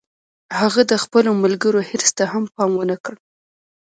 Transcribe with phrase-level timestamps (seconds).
[0.59, 3.15] هغه د خپلو ملګرو حرص ته هم پام و نه کړ